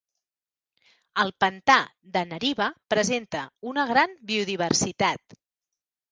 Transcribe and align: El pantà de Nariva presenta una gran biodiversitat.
El 1.23 1.27
pantà 1.43 1.75
de 2.15 2.23
Nariva 2.29 2.69
presenta 2.93 3.41
una 3.73 3.83
gran 3.91 4.15
biodiversitat. 4.31 5.37